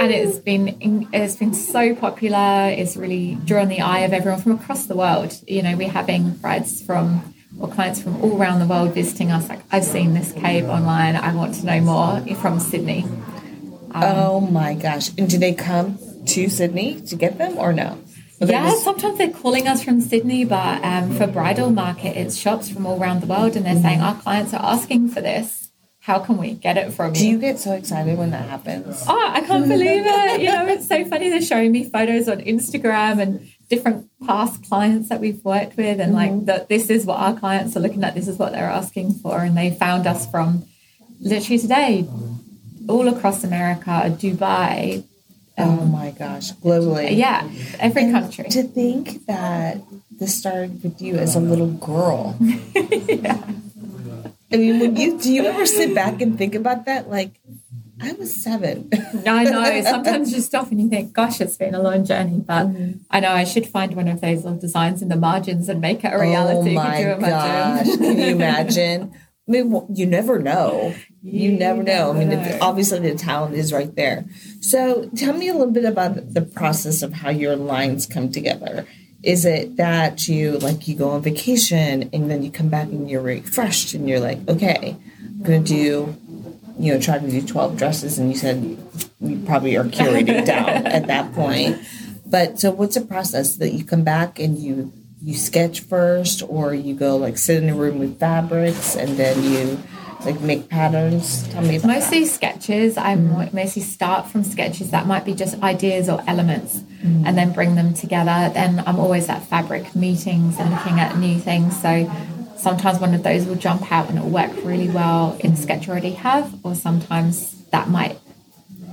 And 0.00 0.10
it's 0.12 0.38
been 0.38 1.08
it's 1.12 1.36
been 1.36 1.54
so 1.54 1.94
popular. 1.94 2.70
It's 2.76 2.96
really 2.96 3.36
drawn 3.44 3.68
the 3.68 3.80
eye 3.80 4.00
of 4.00 4.12
everyone 4.12 4.40
from 4.40 4.52
across 4.52 4.86
the 4.86 4.96
world. 4.96 5.32
You 5.46 5.62
know, 5.62 5.76
we're 5.76 5.88
having 5.88 6.30
brides 6.36 6.82
from 6.82 7.34
or 7.60 7.68
clients 7.68 8.02
from 8.02 8.20
all 8.22 8.36
around 8.36 8.58
the 8.60 8.66
world 8.66 8.94
visiting 8.94 9.30
us. 9.30 9.48
Like, 9.48 9.60
I've 9.70 9.84
seen 9.84 10.14
this 10.14 10.32
cape 10.32 10.64
online. 10.64 11.16
I 11.16 11.34
want 11.34 11.54
to 11.56 11.66
know 11.66 11.80
more. 11.80 12.20
From 12.36 12.58
Sydney. 12.60 13.06
Oh 13.94 14.40
my 14.40 14.74
gosh. 14.74 15.10
And 15.16 15.30
do 15.30 15.38
they 15.38 15.54
come 15.54 15.98
to 16.26 16.48
Sydney 16.48 17.00
to 17.02 17.16
get 17.16 17.38
them 17.38 17.56
or 17.56 17.72
no? 17.72 17.98
Yeah, 18.40 18.74
sometimes 18.76 19.18
they're 19.18 19.30
calling 19.30 19.66
us 19.66 19.82
from 19.82 20.00
Sydney, 20.00 20.44
but 20.44 20.84
um, 20.84 21.12
for 21.16 21.26
bridal 21.26 21.70
market, 21.70 22.16
it's 22.16 22.36
shops 22.36 22.68
from 22.70 22.86
all 22.86 23.00
around 23.00 23.20
the 23.20 23.26
world, 23.26 23.56
and 23.56 23.66
they're 23.66 23.80
saying 23.80 24.00
our 24.00 24.14
clients 24.14 24.54
are 24.54 24.62
asking 24.62 25.10
for 25.10 25.20
this. 25.20 25.70
How 26.00 26.20
can 26.20 26.38
we 26.38 26.52
get 26.52 26.78
it 26.78 26.92
from 26.92 27.14
you? 27.14 27.20
do 27.20 27.28
you 27.28 27.38
get 27.38 27.58
so 27.58 27.72
excited 27.74 28.16
when 28.16 28.30
that 28.30 28.48
happens? 28.48 29.04
Oh, 29.06 29.30
I 29.30 29.42
can't 29.42 29.68
believe 29.68 30.04
it. 30.06 30.40
You 30.40 30.52
know, 30.52 30.66
it's 30.66 30.88
so 30.88 31.04
funny. 31.04 31.28
They're 31.28 31.42
showing 31.42 31.70
me 31.70 31.84
photos 31.84 32.28
on 32.28 32.38
Instagram 32.40 33.20
and 33.20 33.52
different 33.68 34.08
past 34.26 34.64
clients 34.66 35.10
that 35.10 35.20
we've 35.20 35.44
worked 35.44 35.76
with. 35.76 36.00
And 36.00 36.14
like, 36.14 36.46
that 36.46 36.70
this 36.70 36.88
is 36.88 37.04
what 37.04 37.18
our 37.18 37.36
clients 37.38 37.76
are 37.76 37.80
looking 37.80 38.02
at. 38.04 38.14
This 38.14 38.26
is 38.26 38.38
what 38.38 38.52
they're 38.52 38.70
asking 38.70 39.14
for. 39.14 39.40
And 39.40 39.54
they 39.54 39.70
found 39.70 40.06
us 40.06 40.30
from 40.30 40.64
literally 41.20 41.58
today, 41.58 42.08
all 42.88 43.06
across 43.08 43.44
America, 43.44 44.16
Dubai. 44.18 45.04
Oh 45.58 45.80
um, 45.80 45.92
my 45.92 46.10
gosh. 46.10 46.52
Globally. 46.52 47.16
Yeah, 47.16 47.48
every 47.78 48.04
And 48.04 48.12
country. 48.12 48.44
To 48.50 48.62
think 48.62 49.26
that 49.26 49.78
this 50.10 50.38
started 50.38 50.82
with 50.82 51.00
you 51.00 51.16
as 51.16 51.36
a 51.36 51.40
little 51.40 51.70
girl. 51.72 52.36
yeah. 52.40 53.42
I 54.50 54.56
mean, 54.56 54.80
when 54.80 54.96
you 54.96 55.18
do 55.18 55.32
you 55.32 55.44
ever 55.44 55.66
sit 55.66 55.94
back 55.94 56.20
and 56.20 56.38
think 56.38 56.54
about 56.54 56.86
that? 56.86 57.10
Like, 57.10 57.38
I 58.00 58.12
was 58.12 58.34
seven. 58.34 58.88
No, 59.24 59.34
I 59.34 59.44
know. 59.44 59.82
Sometimes 59.90 60.32
you 60.32 60.40
stop 60.40 60.70
and 60.70 60.80
you 60.80 60.88
think, 60.88 61.12
gosh, 61.12 61.40
it's 61.40 61.56
been 61.56 61.74
a 61.74 61.82
long 61.82 62.04
journey. 62.04 62.38
But 62.38 62.68
mm-hmm. 62.68 62.98
I 63.10 63.20
know 63.20 63.32
I 63.32 63.44
should 63.44 63.66
find 63.66 63.94
one 63.94 64.08
of 64.08 64.20
those 64.20 64.44
little 64.44 64.58
designs 64.58 65.02
in 65.02 65.08
the 65.08 65.16
margins 65.16 65.68
and 65.68 65.80
make 65.80 66.04
it 66.04 66.12
a 66.12 66.18
reality. 66.18 66.70
Oh 66.70 66.74
my 66.74 67.18
gosh! 67.18 67.96
Can 67.96 68.18
you 68.18 68.26
imagine? 68.34 69.12
I 69.48 69.50
mean, 69.50 69.86
you 69.94 70.04
never 70.06 70.38
know. 70.38 70.94
You, 71.22 71.50
You 71.50 71.58
never 71.58 71.82
know. 71.82 72.10
I 72.10 72.18
mean, 72.18 72.28
never 72.28 72.50
know. 72.50 72.58
obviously 72.60 72.98
the 72.98 73.14
talent 73.16 73.54
is 73.54 73.72
right 73.72 73.94
there. 73.96 74.26
So, 74.60 75.08
tell 75.16 75.32
me 75.32 75.48
a 75.48 75.54
little 75.54 75.72
bit 75.72 75.86
about 75.86 76.34
the 76.34 76.42
process 76.42 77.02
of 77.02 77.14
how 77.14 77.30
your 77.30 77.56
lines 77.56 78.06
come 78.06 78.30
together. 78.30 78.86
Is 79.22 79.44
it 79.44 79.76
that 79.76 80.28
you 80.28 80.58
like 80.58 80.86
you 80.86 80.94
go 80.94 81.10
on 81.10 81.22
vacation 81.22 82.10
and 82.12 82.30
then 82.30 82.42
you 82.42 82.50
come 82.52 82.68
back 82.68 82.88
and 82.88 83.10
you're 83.10 83.22
refreshed 83.22 83.94
and 83.94 84.08
you're 84.08 84.20
like, 84.20 84.38
okay, 84.48 84.96
I'm 85.20 85.42
gonna 85.42 85.60
do, 85.60 86.14
you 86.78 86.94
know, 86.94 87.00
try 87.00 87.18
to 87.18 87.28
do 87.28 87.42
twelve 87.42 87.76
dresses, 87.76 88.18
and 88.18 88.30
you 88.30 88.36
said 88.36 88.78
you 89.20 89.42
probably 89.44 89.76
are 89.76 89.84
curating 89.84 90.44
down 90.44 90.68
at 90.86 91.06
that 91.08 91.32
point. 91.34 91.80
But 92.26 92.60
so, 92.60 92.70
what's 92.70 92.94
the 92.94 93.00
process 93.00 93.56
that 93.56 93.72
you 93.72 93.84
come 93.84 94.04
back 94.04 94.38
and 94.38 94.58
you 94.58 94.92
you 95.22 95.34
sketch 95.34 95.80
first, 95.80 96.42
or 96.48 96.74
you 96.74 96.94
go 96.94 97.16
like 97.16 97.38
sit 97.38 97.62
in 97.62 97.68
a 97.68 97.74
room 97.74 97.98
with 97.98 98.18
fabrics 98.18 98.96
and 98.96 99.16
then 99.16 99.42
you 99.42 99.82
like 100.24 100.40
make 100.40 100.68
patterns? 100.68 101.48
Tell 101.48 101.62
me 101.62 101.78
Mostly 101.78 102.24
sketches. 102.24 102.96
I 102.96 103.16
mm. 103.16 103.30
mo- 103.30 103.50
mostly 103.52 103.82
start 103.82 104.28
from 104.28 104.44
sketches 104.44 104.90
that 104.90 105.06
might 105.06 105.24
be 105.24 105.34
just 105.34 105.62
ideas 105.62 106.08
or 106.08 106.22
elements 106.26 106.78
mm. 107.02 107.24
and 107.26 107.36
then 107.36 107.52
bring 107.52 107.74
them 107.74 107.94
together. 107.94 108.52
Then 108.52 108.82
I'm 108.86 108.98
always 108.98 109.28
at 109.28 109.44
fabric 109.44 109.94
meetings 109.94 110.58
and 110.58 110.70
looking 110.70 111.00
at 111.00 111.16
new 111.18 111.38
things. 111.38 111.80
So 111.80 112.10
sometimes 112.56 112.98
one 112.98 113.14
of 113.14 113.22
those 113.22 113.46
will 113.46 113.56
jump 113.56 113.90
out 113.92 114.08
and 114.08 114.18
it'll 114.18 114.30
work 114.30 114.50
really 114.64 114.88
well 114.88 115.36
in 115.40 115.52
a 115.52 115.56
sketch 115.56 115.88
I 115.88 115.92
already 115.92 116.10
have, 116.10 116.52
or 116.64 116.74
sometimes 116.74 117.64
that 117.70 117.88
might 117.88 118.18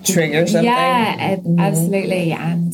trigger 0.03 0.45
something. 0.45 0.65
Yeah, 0.65 1.15
ab- 1.17 1.43
mm-hmm. 1.43 1.59
absolutely. 1.59 2.31
And 2.31 2.73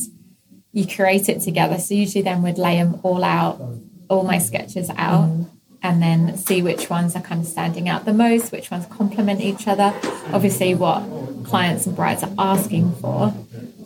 you 0.72 0.86
create 0.86 1.28
it 1.28 1.40
together. 1.40 1.78
So 1.78 1.94
usually 1.94 2.22
then 2.22 2.42
we'd 2.42 2.58
lay 2.58 2.76
them 2.76 3.00
all 3.02 3.22
out, 3.22 3.60
all 4.08 4.24
my 4.24 4.38
sketches 4.38 4.90
out, 4.96 5.46
and 5.82 6.02
then 6.02 6.36
see 6.36 6.62
which 6.62 6.88
ones 6.88 7.14
are 7.16 7.22
kind 7.22 7.42
of 7.42 7.46
standing 7.46 7.88
out 7.88 8.04
the 8.04 8.12
most, 8.12 8.52
which 8.52 8.70
ones 8.70 8.86
complement 8.86 9.40
each 9.40 9.66
other. 9.68 9.92
Obviously, 10.32 10.74
what 10.74 11.02
clients 11.44 11.86
and 11.86 11.96
brides 11.96 12.22
are 12.22 12.32
asking 12.38 12.94
for. 12.96 13.34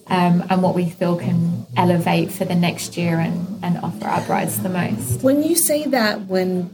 Um, 0.08 0.44
and 0.48 0.62
what 0.62 0.76
we 0.76 0.88
feel 0.88 1.16
can 1.16 1.66
elevate 1.76 2.30
for 2.30 2.44
the 2.44 2.54
next 2.54 2.96
year 2.96 3.18
and, 3.18 3.64
and 3.64 3.76
offer 3.78 4.06
our 4.06 4.20
brides 4.20 4.62
the 4.62 4.68
most. 4.68 5.24
When 5.24 5.42
you 5.42 5.56
say 5.56 5.84
that, 5.86 6.26
when 6.26 6.68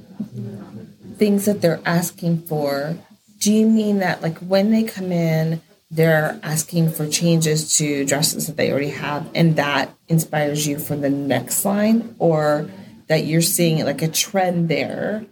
things 1.16 1.47
that 1.47 1.62
they're 1.62 1.81
asking 1.87 2.42
for, 2.42 2.95
do 3.38 3.50
you 3.50 3.66
mean 3.66 4.00
that 4.00 4.21
like 4.21 4.37
when 4.40 4.71
they 4.71 4.83
come 4.83 5.12
in, 5.12 5.62
they're 5.93 6.41
asking 6.43 6.91
for 6.91 7.07
changes 7.07 7.77
to 7.77 8.07
dresses 8.07 8.47
that 8.47 8.57
they 8.57 8.73
already 8.73 8.89
have, 8.89 9.29
and 9.35 9.57
that 9.57 9.95
inspires 10.09 10.67
you 10.67 10.79
for 10.79 10.97
the 10.97 11.11
next 11.11 11.65
line, 11.65 12.17
or 12.19 12.71
that 13.09 13.27
you're 13.27 13.43
seeing 13.43 13.85
like 13.85 14.01
a 14.01 14.09
trend 14.09 14.71
there? 14.71 15.27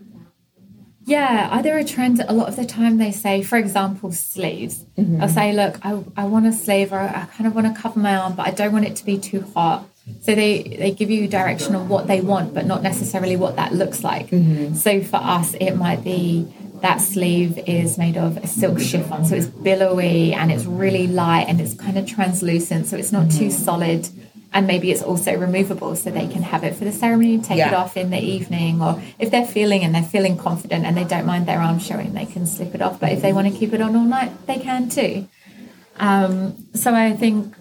Yeah, 1.04 1.48
either 1.52 1.78
a 1.78 1.82
trend. 1.82 2.20
A 2.20 2.32
lot 2.32 2.48
of 2.48 2.56
the 2.56 2.66
time, 2.66 2.98
they 2.98 3.10
say, 3.10 3.42
for 3.42 3.56
example, 3.56 4.12
sleeves. 4.12 4.84
Mm-hmm. 4.98 5.22
I'll 5.22 5.28
say, 5.28 5.52
look, 5.54 5.78
I, 5.82 6.04
I 6.14 6.26
want 6.26 6.46
a 6.46 6.52
sleeve, 6.52 6.92
or 6.92 7.00
I 7.00 7.26
kind 7.34 7.46
of 7.46 7.54
want 7.54 7.74
to 7.74 7.80
cover 7.80 7.98
my 7.98 8.16
arm, 8.16 8.34
but 8.34 8.46
I 8.46 8.50
don't 8.50 8.72
want 8.72 8.84
it 8.84 8.96
to 8.96 9.04
be 9.04 9.18
too 9.18 9.40
hot. 9.54 9.86
So 10.20 10.34
they 10.34 10.62
they 10.62 10.90
give 10.90 11.10
you 11.10 11.26
direction 11.26 11.74
on 11.74 11.88
what 11.88 12.06
they 12.06 12.20
want, 12.20 12.52
but 12.52 12.66
not 12.66 12.82
necessarily 12.82 13.36
what 13.36 13.56
that 13.56 13.72
looks 13.72 14.04
like. 14.04 14.28
Mm-hmm. 14.28 14.74
So 14.74 15.02
for 15.02 15.16
us, 15.16 15.54
it 15.54 15.72
might 15.76 16.04
be 16.04 16.52
that 16.82 17.00
sleeve 17.00 17.58
is 17.66 17.98
made 17.98 18.16
of 18.16 18.36
a 18.38 18.46
silk 18.46 18.80
chiffon, 18.80 19.24
so 19.24 19.34
it's 19.34 19.46
billowy 19.46 20.32
and 20.32 20.50
it's 20.50 20.64
really 20.64 21.06
light 21.06 21.46
and 21.48 21.60
it's 21.60 21.74
kind 21.74 21.98
of 21.98 22.06
translucent, 22.06 22.86
so 22.86 22.96
it's 22.96 23.12
not 23.12 23.30
too 23.30 23.50
solid. 23.50 24.08
And 24.52 24.66
maybe 24.66 24.90
it's 24.90 25.02
also 25.02 25.36
removable, 25.36 25.94
so 25.94 26.10
they 26.10 26.26
can 26.26 26.42
have 26.42 26.64
it 26.64 26.74
for 26.74 26.84
the 26.84 26.90
ceremony, 26.90 27.38
take 27.38 27.58
it 27.58 27.72
off 27.72 27.96
in 27.96 28.10
the 28.10 28.18
evening, 28.18 28.82
or 28.82 29.00
if 29.18 29.30
they're 29.30 29.46
feeling 29.46 29.84
and 29.84 29.94
they're 29.94 30.02
feeling 30.02 30.36
confident 30.36 30.84
and 30.84 30.96
they 30.96 31.04
don't 31.04 31.24
mind 31.24 31.46
their 31.46 31.60
arm 31.60 31.78
showing, 31.78 32.14
they 32.14 32.26
can 32.26 32.46
slip 32.46 32.74
it 32.74 32.82
off. 32.82 32.98
But 32.98 33.12
if 33.12 33.22
they 33.22 33.32
want 33.32 33.52
to 33.52 33.56
keep 33.56 33.72
it 33.72 33.80
on 33.80 33.94
all 33.94 34.04
night, 34.04 34.32
they 34.46 34.58
can 34.58 34.88
too. 34.88 35.28
Um, 36.00 36.66
so 36.74 36.94
I 36.94 37.12
think 37.12 37.54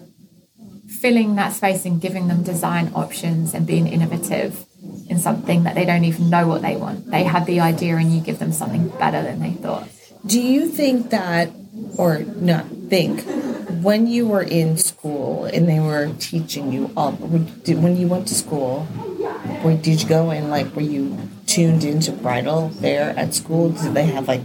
filling 0.88 1.36
that 1.36 1.52
space 1.52 1.84
and 1.84 2.00
giving 2.00 2.26
them 2.26 2.42
design 2.42 2.90
options 2.94 3.54
and 3.54 3.66
being 3.66 3.86
innovative 3.86 4.66
in 5.10 5.18
something 5.18 5.64
that 5.64 5.74
they 5.74 5.84
don't 5.84 6.04
even 6.04 6.30
know 6.30 6.46
what 6.46 6.62
they 6.62 6.76
want. 6.76 7.10
They 7.10 7.24
have 7.24 7.44
the 7.44 7.58
idea 7.60 7.96
and 7.96 8.14
you 8.14 8.20
give 8.20 8.38
them 8.38 8.52
something 8.52 8.88
better 8.90 9.22
than 9.22 9.40
they 9.40 9.50
thought. 9.50 9.88
Do 10.24 10.40
you 10.40 10.68
think 10.68 11.10
that, 11.10 11.50
or 11.98 12.20
not 12.20 12.66
think, 12.88 13.24
when 13.82 14.06
you 14.06 14.28
were 14.28 14.42
in 14.42 14.76
school 14.76 15.46
and 15.46 15.68
they 15.68 15.80
were 15.80 16.14
teaching 16.18 16.72
you 16.72 16.90
all, 16.96 17.12
when 17.12 17.96
you 17.96 18.06
went 18.06 18.28
to 18.28 18.34
school, 18.34 18.86
did 19.82 20.00
you 20.02 20.08
go 20.08 20.30
and 20.30 20.48
like 20.48 20.74
were 20.76 20.82
you 20.82 21.18
tuned 21.46 21.82
into 21.82 22.12
bridal 22.12 22.68
there 22.68 23.10
at 23.18 23.34
school? 23.34 23.70
Did 23.70 23.94
they 23.94 24.06
have 24.06 24.28
like 24.28 24.42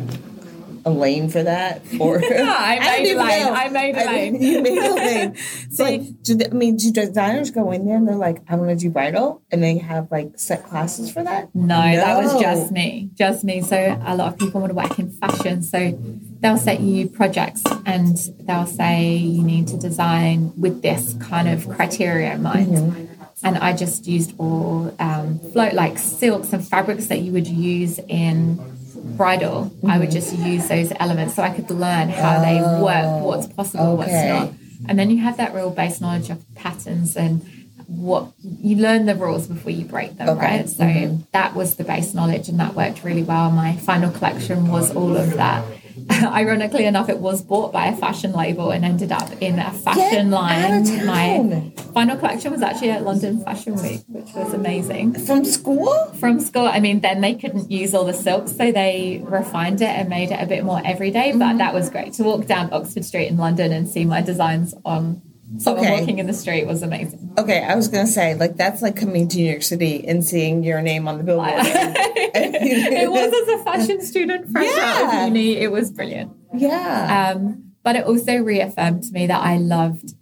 a 0.86 0.92
lane 0.92 1.30
for 1.30 1.42
that? 1.42 1.82
Or 2.00 2.18
I 2.24 2.80
made 2.80 3.12
a 3.12 3.18
lane. 3.18 3.46
know. 3.46 3.54
I 3.54 3.70
made 3.70 3.96
a 3.96 4.06
lane. 4.06 4.42
You 4.42 4.62
made 4.62 4.78
a 4.78 4.94
lane. 4.94 5.36
So 5.72 5.84
like, 5.84 6.22
do 6.22 6.36
they, 6.36 6.46
I 6.46 6.50
mean, 6.50 6.78
do 6.78 6.92
designers 6.92 7.50
go 7.50 7.72
in 7.72 7.86
there 7.86 7.98
and 7.98 8.08
they're 8.08 8.16
like, 8.16 8.44
I 8.48 8.56
want 8.56 8.70
to 8.70 8.76
do 8.76 8.92
bridal, 8.92 9.42
and 9.52 9.64
they 9.64 9.80
have 9.80 10.12
like 10.12 10.38
set 10.38 10.64
classes 10.64 11.12
for 11.12 11.24
that? 11.24 11.54
No, 11.56 11.76
that 11.76 12.24
was 12.24 12.40
just 12.40 12.72
me. 12.72 13.10
Just 13.16 13.44
me. 13.44 13.62
So 13.62 14.00
a 14.06 14.16
lot 14.16 14.34
of 14.34 14.40
people 14.40 14.62
want 14.62 14.72
to 14.72 14.76
work 14.76 15.00
in 15.00 15.12
fashion. 15.12 15.64
So 15.64 15.98
they'll 16.40 16.58
set 16.58 16.80
you 16.80 17.10
projects 17.10 17.64
and 17.86 18.18
they'll 18.42 18.68
say 18.68 19.16
you 19.16 19.44
need 19.44 19.68
to 19.70 19.78
design 19.78 20.54
with 20.60 20.84
this 20.84 21.16
kind 21.20 21.50
of 21.50 21.68
criteria 21.68 22.34
in 22.36 22.44
mind. 22.44 23.10
And 23.44 23.58
I 23.58 23.74
just 23.74 24.08
used 24.08 24.34
all 24.40 24.96
um, 25.00 25.40
float 25.40 25.74
like 25.74 25.98
silks 25.98 26.54
and 26.54 26.66
fabrics 26.66 27.08
that 27.08 27.20
you 27.22 27.32
would 27.32 27.48
use 27.48 28.00
in 28.08 28.75
bridal. 29.18 29.74
I 29.88 29.98
would 29.98 30.12
just 30.12 30.36
use 30.38 30.68
those 30.68 30.92
elements 31.00 31.36
so 31.36 31.44
I 31.44 31.50
could 31.50 31.70
learn 31.70 32.10
how 32.10 32.42
they 32.42 32.60
ah, 32.60 32.82
work, 32.82 33.24
what's 33.24 33.48
possible, 33.48 33.98
what's 33.98 34.12
not. 34.12 34.52
And 34.88 35.00
then 35.00 35.10
you 35.10 35.18
have 35.20 35.38
that 35.38 35.54
real 35.54 35.72
base 35.72 36.02
knowledge 36.02 36.30
of 36.30 36.44
patterns 36.56 37.16
and 37.16 37.46
what 37.88 38.32
you 38.42 38.78
learn 38.78 39.06
the 39.06 39.16
rules 39.16 39.48
before 39.48 39.72
you 39.72 39.86
break 39.86 40.18
them, 40.18 40.30
Okay. 40.30 40.40
right? 40.40 40.70
So 40.70 40.84
mm-hmm. 40.84 41.22
that 41.32 41.56
was 41.56 41.76
the 41.76 41.84
base 41.84 42.14
knowledge 42.14 42.50
and 42.50 42.60
that 42.60 42.74
worked 42.74 43.04
really 43.04 43.24
well. 43.24 43.52
My 43.52 43.76
final 43.76 44.12
collection 44.12 44.68
was 44.68 44.96
all 44.96 45.16
of 45.16 45.34
that. 45.36 45.64
Ironically 46.12 46.86
enough, 46.86 47.10
it 47.10 47.18
was 47.20 47.42
bought 47.44 47.74
by 47.74 47.88
a 47.88 47.96
fashion 47.98 48.32
label 48.34 48.72
and 48.72 48.86
ended 48.86 49.12
up 49.12 49.32
in 49.42 49.58
a 49.60 49.72
fashion 49.72 50.30
Get 50.30 50.40
line. 50.40 51.06
My 51.06 51.72
final 51.94 52.18
collection 52.18 52.52
was 52.52 52.62
actually 52.62 52.92
at 52.92 53.04
London 53.04 53.44
Fashion 53.44 53.76
Week, 53.82 54.02
which 54.08 54.34
was 54.36 54.54
amazing 54.54 55.14
From 55.26 55.44
school? 55.46 55.94
from 56.20 56.40
school. 56.40 56.68
I 56.68 56.80
mean, 56.80 57.00
then 57.02 57.22
they 57.22 57.34
couldn't 57.36 57.72
use 57.72 57.94
all 57.96 58.06
the 58.06 58.14
silks, 58.14 58.52
so 58.52 58.72
they 58.72 59.22
refined 59.24 59.82
it 59.82 59.90
and 59.90 60.08
made 60.10 60.32
it 60.32 60.40
a 60.42 60.46
bit 60.46 60.64
more 60.64 60.82
everyday. 60.86 61.32
But 61.32 61.40
Mm-hmm. 61.46 61.58
that 61.60 61.74
was 61.74 61.90
great 61.90 62.14
to 62.14 62.24
walk 62.24 62.46
down 62.46 62.72
Oxford 62.72 63.04
Street 63.06 63.28
in 63.28 63.38
London 63.38 63.72
and 63.72 63.88
see 63.90 64.06
my 64.06 64.22
designs 64.22 64.74
on 64.86 65.22
someone 65.58 65.86
Okay. 65.86 66.00
walking 66.00 66.20
in 66.20 66.28
the 66.28 66.34
street 66.34 66.66
was 66.68 66.82
amazing. 66.84 67.34
Okay, 67.38 67.64
I 67.64 67.76
was 67.76 67.88
gonna 67.88 68.08
say 68.08 68.36
like 68.36 68.58
that's 68.58 68.82
like 68.82 68.96
coming 68.96 69.28
to 69.30 69.38
New 69.38 69.46
York 69.50 69.64
City 69.64 70.08
and 70.08 70.24
seeing 70.24 70.64
your 70.64 70.82
name 70.82 71.08
on 71.08 71.18
the 71.18 71.24
billboard. 71.24 71.50
it 73.02 73.10
was 73.10 73.34
as 73.34 73.60
a 73.60 73.64
fashion 73.64 74.02
student 74.02 74.50
fresh 74.52 74.68
out 74.68 74.78
Yeah. 74.78 75.22
of 75.24 75.28
uni. 75.30 75.58
It 75.58 75.72
was 75.72 75.92
brilliant. 75.92 76.32
yeah. 76.56 77.34
Um, 77.36 77.72
but 77.84 77.96
it 77.96 78.06
also 78.06 78.38
reaffirmed 78.38 79.04
to 79.04 79.12
me 79.14 79.28
that 79.28 79.42
I 79.42 79.58
loved, 79.58 80.14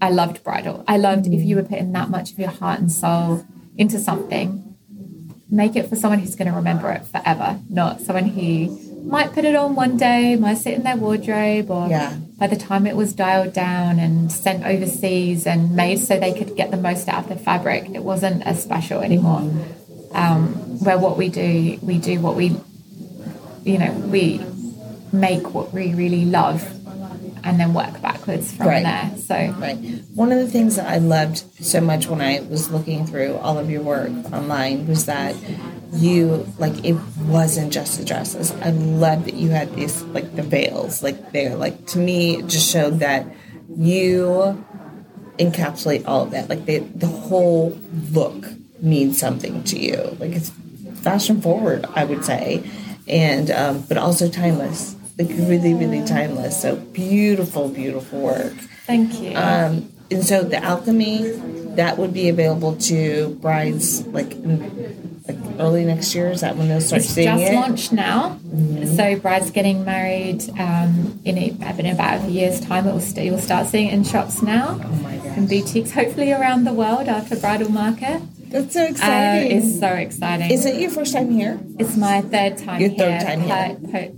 I 0.00 0.10
loved 0.10 0.42
bridal. 0.44 0.84
I 0.88 0.96
loved 0.96 1.26
if 1.26 1.40
you 1.42 1.56
were 1.56 1.62
putting 1.62 1.92
that 1.92 2.10
much 2.10 2.32
of 2.32 2.38
your 2.38 2.50
heart 2.50 2.80
and 2.80 2.90
soul 2.90 3.46
into 3.76 3.98
something, 3.98 4.76
make 5.50 5.76
it 5.76 5.88
for 5.88 5.96
someone 5.96 6.18
who's 6.18 6.34
going 6.34 6.50
to 6.50 6.56
remember 6.56 6.90
it 6.90 7.06
forever, 7.06 7.60
not 7.70 8.00
someone 8.00 8.24
who 8.28 8.80
might 9.04 9.32
put 9.32 9.44
it 9.44 9.54
on 9.54 9.74
one 9.76 9.96
day, 9.96 10.34
might 10.34 10.54
sit 10.58 10.74
in 10.74 10.82
their 10.82 10.96
wardrobe, 10.96 11.70
or 11.70 11.88
Yeah. 11.88 12.14
by 12.38 12.46
the 12.48 12.56
time 12.56 12.86
it 12.86 12.96
was 12.96 13.12
dialed 13.12 13.52
down 13.52 13.98
and 13.98 14.32
sent 14.32 14.64
overseas 14.64 15.46
and 15.46 15.76
made 15.76 15.98
so 16.00 16.18
they 16.18 16.32
could 16.32 16.56
get 16.56 16.70
the 16.70 16.76
most 16.78 17.08
out 17.08 17.24
of 17.24 17.28
the 17.28 17.36
fabric, 17.36 17.90
it 17.94 18.02
wasn't 18.02 18.44
as 18.46 18.60
special 18.62 19.00
anymore. 19.00 19.42
Um, 20.14 20.54
where 20.84 20.98
what 20.98 21.16
we 21.16 21.28
do, 21.28 21.78
we 21.82 21.98
do 21.98 22.20
what 22.20 22.36
we, 22.36 22.56
you 23.64 23.78
know, 23.78 23.90
we 23.92 24.40
make 25.12 25.52
what 25.54 25.72
we 25.72 25.94
really 25.94 26.24
love 26.24 26.62
and 27.44 27.60
then 27.60 27.74
work 27.74 28.00
backwards 28.00 28.52
from 28.52 28.66
Right. 28.68 28.82
there. 28.84 29.10
So 29.18 29.34
Right. 29.60 29.76
One 30.14 30.32
of 30.32 30.38
the 30.38 30.48
things 30.48 30.76
that 30.76 30.86
I 30.88 30.98
loved 30.98 31.42
so 31.60 31.80
much 31.80 32.06
when 32.08 32.20
I 32.20 32.40
was 32.48 32.70
looking 32.70 33.06
through 33.06 33.36
all 33.36 33.58
of 33.58 33.68
your 33.70 33.82
work 33.82 34.10
online 34.32 34.86
was 34.86 35.06
that 35.06 35.34
you 35.92 36.46
like 36.58 36.84
it 36.84 36.96
wasn't 37.28 37.72
just 37.72 37.98
the 37.98 38.04
dresses. 38.04 38.52
I 38.62 38.70
love 38.70 39.24
that 39.26 39.34
you 39.34 39.50
had 39.50 39.74
these 39.76 40.02
like 40.02 40.34
the 40.36 40.42
veils 40.42 41.02
like 41.02 41.32
there. 41.32 41.54
Like 41.56 41.86
to 41.88 41.98
me 41.98 42.36
it 42.38 42.46
just 42.46 42.70
showed 42.70 43.00
that 43.00 43.26
you 43.76 44.64
encapsulate 45.38 46.04
all 46.06 46.22
of 46.22 46.30
that. 46.30 46.48
Like 46.48 46.64
the 46.66 46.78
the 46.78 47.06
whole 47.08 47.78
look 48.12 48.46
means 48.80 49.18
something 49.18 49.62
to 49.64 49.78
you. 49.78 50.16
Like 50.20 50.32
it's 50.32 50.50
fashion 51.02 51.40
forward, 51.40 51.86
I 51.94 52.04
would 52.04 52.24
say. 52.24 52.68
And 53.06 53.50
um, 53.50 53.82
but 53.88 53.98
also 53.98 54.28
timeless. 54.28 54.96
Like 55.18 55.28
really, 55.30 55.74
really 55.74 56.04
timeless. 56.04 56.60
So 56.60 56.76
beautiful, 56.76 57.68
beautiful 57.68 58.20
work. 58.20 58.52
thank 58.86 59.20
you. 59.20 59.36
Um, 59.36 59.90
and 60.10 60.24
so 60.24 60.42
the 60.42 60.62
alchemy 60.62 61.30
that 61.76 61.98
would 61.98 62.12
be 62.12 62.28
available 62.28 62.76
to 62.76 63.30
brides 63.40 64.06
like 64.08 64.32
in, 64.32 65.22
like 65.26 65.36
early 65.60 65.84
next 65.84 66.14
year. 66.14 66.30
Is 66.30 66.40
that 66.42 66.56
when 66.56 66.68
they'll 66.68 66.80
start 66.80 67.02
it's 67.02 67.10
seeing 67.10 67.26
just 67.28 67.52
it? 67.52 67.54
launched 67.54 67.92
now. 67.92 68.38
So 68.96 69.16
bride's 69.18 69.50
getting 69.50 69.84
married 69.84 70.48
um, 70.58 71.20
in, 71.24 71.38
a, 71.38 71.48
in 71.78 71.86
about 71.86 72.24
a 72.26 72.30
year's 72.30 72.60
time. 72.60 72.86
It 72.86 72.92
will 72.92 73.00
st- 73.00 73.26
you'll 73.26 73.38
start 73.38 73.66
seeing 73.68 73.88
it 73.88 73.94
in 73.94 74.04
shops 74.04 74.42
now. 74.42 74.80
Oh 74.82 74.88
my 75.02 75.14
In 75.14 75.46
gosh, 75.46 75.48
boutiques, 75.48 75.92
hopefully 75.92 76.32
around 76.32 76.64
the 76.64 76.72
world 76.72 77.08
after 77.08 77.36
bridal 77.36 77.70
market. 77.70 78.20
That's 78.54 78.72
so 78.74 78.80
Uh, 78.82 78.86
exciting! 78.94 79.50
it's 79.58 79.78
so 79.80 79.88
exciting. 80.06 80.50
Is 80.50 80.64
it 80.66 80.76
your 80.80 80.90
first 80.90 81.12
time 81.12 81.30
here? 81.30 81.58
It's 81.78 81.96
my 81.96 82.20
third 82.22 82.56
time 82.58 82.80
Your 82.80 82.90
here. 82.90 82.98
third 82.98 83.20
time 83.26 83.40
here. 83.42 83.76
po- 83.82 83.92
po- 83.92 84.14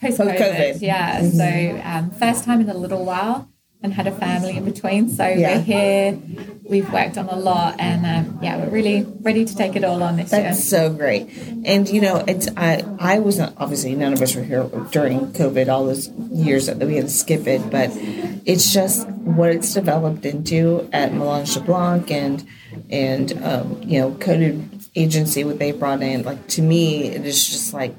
Post. 0.00 0.18
COVID, 0.20 0.74
yeah. 0.82 1.22
So 1.40 1.80
um, 1.90 2.10
first 2.10 2.44
time 2.44 2.60
in 2.60 2.68
a 2.68 2.74
little 2.84 3.04
while, 3.04 3.48
and 3.84 3.92
had 3.92 4.06
a 4.06 4.12
family 4.12 4.56
in 4.56 4.64
between. 4.64 5.10
So 5.10 5.28
Yeah. 5.28 5.56
we're 5.58 5.62
here. 5.62 6.18
We've 6.64 6.90
worked 6.90 7.18
on 7.18 7.28
a 7.28 7.36
lot, 7.36 7.76
and 7.78 8.06
um, 8.06 8.38
yeah, 8.42 8.56
we're 8.56 8.70
really 8.70 9.06
ready 9.20 9.44
to 9.44 9.54
take 9.54 9.76
it 9.76 9.84
all 9.84 10.02
on 10.02 10.16
this 10.16 10.32
year. 10.32 10.42
That's 10.44 10.64
so 10.64 10.90
great. 10.90 11.28
And 11.66 11.86
you 11.86 12.00
know, 12.00 12.24
it's 12.26 12.48
I 12.56 12.82
I 12.98 13.18
wasn't 13.18 13.54
obviously 13.58 13.94
none 13.94 14.14
of 14.14 14.22
us 14.22 14.34
were 14.34 14.42
here 14.42 14.64
during 14.90 15.32
COVID, 15.32 15.68
all 15.68 15.84
those 15.84 16.08
years 16.08 16.66
that 16.66 16.78
we 16.78 16.96
had 16.96 17.04
to 17.04 17.10
skip 17.12 17.46
it, 17.46 17.70
but 17.70 17.90
it's 18.46 18.72
just 18.72 19.06
what 19.08 19.50
it's 19.50 19.74
developed 19.74 20.24
into 20.24 20.88
at 20.90 21.12
Melange 21.12 21.62
Blanc 21.66 22.10
and 22.10 22.42
and 22.88 23.32
um, 23.44 23.82
you 23.84 24.00
know, 24.00 24.12
coded 24.14 24.86
agency 24.96 25.44
what 25.44 25.58
they 25.58 25.72
brought 25.72 26.00
in. 26.00 26.22
Like 26.22 26.48
to 26.56 26.62
me, 26.62 27.04
it 27.08 27.26
is 27.26 27.46
just 27.46 27.74
like 27.74 27.94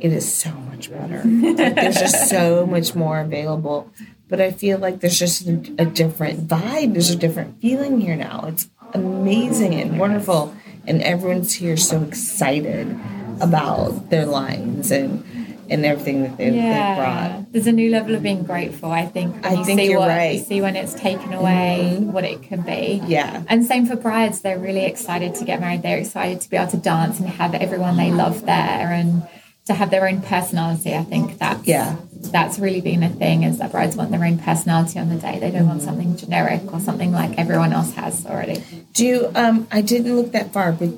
it 0.00 0.12
is 0.12 0.26
so 0.32 0.50
much 0.50 0.90
better. 0.90 1.22
Like, 1.24 1.74
there's 1.76 2.00
just 2.00 2.28
so 2.36 2.66
much 2.66 2.96
more 2.96 3.20
available. 3.20 3.92
But 4.30 4.40
I 4.40 4.52
feel 4.52 4.78
like 4.78 5.00
there's 5.00 5.18
just 5.18 5.46
a, 5.46 5.54
a 5.78 5.84
different 5.84 6.46
vibe. 6.46 6.92
There's 6.92 7.10
a 7.10 7.16
different 7.16 7.60
feeling 7.60 8.00
here 8.00 8.16
now. 8.16 8.44
It's 8.46 8.68
amazing 8.94 9.74
and 9.74 9.98
wonderful, 9.98 10.54
and 10.86 11.02
everyone's 11.02 11.52
here 11.52 11.76
so 11.76 12.02
excited 12.02 12.96
about 13.40 14.08
their 14.10 14.26
lines 14.26 14.90
and 14.90 15.24
and 15.68 15.86
everything 15.86 16.22
that 16.24 16.36
they, 16.36 16.50
they 16.50 16.94
brought. 16.96 17.52
There's 17.52 17.68
a 17.68 17.72
new 17.72 17.90
level 17.90 18.14
of 18.16 18.22
being 18.22 18.42
grateful. 18.44 18.90
I 18.90 19.06
think. 19.06 19.34
When 19.34 19.44
I 19.44 19.54
you 19.58 19.64
think 19.64 19.80
see 19.80 19.90
you're 19.90 19.98
what, 20.00 20.08
right. 20.08 20.30
Mm-hmm. 20.30 20.38
You 20.38 20.44
see 20.44 20.60
when 20.60 20.76
it's 20.76 20.94
taken 20.94 21.32
away, 21.32 21.96
what 22.00 22.24
it 22.24 22.42
can 22.42 22.62
be. 22.62 23.00
Yeah. 23.06 23.42
And 23.48 23.64
same 23.64 23.86
for 23.86 23.96
brides. 23.96 24.40
They're 24.42 24.58
really 24.58 24.84
excited 24.84 25.34
to 25.36 25.44
get 25.44 25.60
married. 25.60 25.82
They're 25.82 25.98
excited 25.98 26.40
to 26.42 26.50
be 26.50 26.56
able 26.56 26.70
to 26.72 26.76
dance 26.76 27.18
and 27.18 27.28
have 27.28 27.54
everyone 27.54 27.96
they 27.96 28.10
love 28.12 28.46
there 28.46 28.92
and 28.92 29.26
to 29.66 29.74
have 29.74 29.90
their 29.90 30.08
own 30.08 30.22
personality. 30.22 30.94
I 30.94 31.04
think 31.04 31.38
that's 31.38 31.66
Yeah. 31.66 31.96
That's 32.22 32.58
really 32.58 32.80
been 32.80 33.02
a 33.02 33.08
thing 33.08 33.42
is 33.44 33.58
that 33.58 33.72
brides 33.72 33.96
want 33.96 34.10
their 34.10 34.24
own 34.24 34.38
personality 34.38 34.98
on 34.98 35.08
the 35.08 35.16
day. 35.16 35.38
They 35.38 35.50
don't 35.50 35.66
want 35.66 35.82
something 35.82 36.16
generic 36.16 36.72
or 36.72 36.78
something 36.80 37.12
like 37.12 37.38
everyone 37.38 37.72
else 37.72 37.94
has 37.94 38.26
already. 38.26 38.62
Do 38.92 39.04
you? 39.06 39.30
Um, 39.34 39.66
I 39.72 39.80
didn't 39.80 40.14
look 40.14 40.32
that 40.32 40.52
far, 40.52 40.72
but 40.72 40.90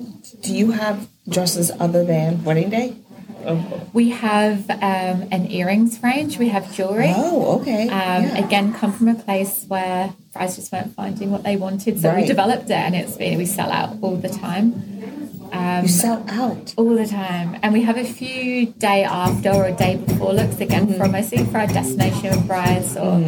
do 0.43 0.55
you 0.55 0.73
have 0.73 1.09
dresses 1.29 1.71
other 1.79 2.05
than 2.05 2.43
wedding 2.45 2.71
day? 2.71 2.97
Oh, 3.45 3.89
We 3.93 4.11
have 4.11 4.71
um, 4.71 5.27
an 5.33 5.51
earrings 5.51 6.01
range. 6.03 6.39
We 6.39 6.49
have 6.51 6.73
jewelry. 6.75 7.13
oh 7.15 7.61
okay. 7.61 7.89
Um, 7.89 8.23
Yeah. 8.25 8.45
Again, 8.45 8.73
come 8.73 8.93
from 8.93 9.09
a 9.09 9.15
place 9.15 9.65
where 9.69 10.13
brides 10.33 10.57
just 10.57 10.71
weren't 10.73 10.95
finding 10.95 11.31
what 11.31 11.43
they 11.43 11.57
wanted, 11.57 12.01
so 12.01 12.09
Right. 12.11 12.23
we 12.23 12.27
developed 12.29 12.67
it, 12.71 12.73
and 12.87 12.95
it's 12.95 13.17
been 13.17 13.39
we 13.39 13.47
sell 13.47 13.71
out 13.71 13.97
all 14.01 14.17
the 14.17 14.29
time. 14.29 15.22
You 15.53 15.89
sell 15.89 16.25
out. 16.29 16.75
all 16.77 16.95
the 16.97 17.07
time. 17.07 17.59
And 17.63 17.73
we 17.73 17.83
have 17.83 17.97
a 17.97 18.05
few 18.05 18.67
day 18.67 19.05
after 19.05 19.51
or 19.51 19.65
a 19.67 19.73
day 19.73 19.97
before 19.97 20.33
looks 20.33 20.61
again 20.61 20.87
Mm-hmm. 20.87 20.99
for 20.99 21.09
mostly 21.09 21.45
for 21.45 21.59
our 21.59 21.67
destination 21.67 22.47
brides 22.47 22.97
or 22.97 23.19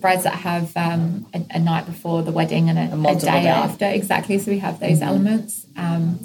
brides 0.00 0.24
that 0.24 0.34
have 0.34 0.76
um, 0.76 1.26
a, 1.34 1.44
a 1.50 1.58
night 1.58 1.86
before 1.86 2.22
the 2.22 2.32
wedding 2.32 2.68
and 2.68 2.78
a, 2.78 2.92
a, 2.92 2.96
multiple 2.96 3.32
day 3.32 3.42
day. 3.42 3.48
after. 3.48 3.86
Exactly. 3.86 4.38
So 4.38 4.50
we 4.50 4.58
have 4.58 4.80
those 4.80 4.98
Mm-hmm. 5.00 5.08
elements. 5.08 5.66
Um, 5.76 6.18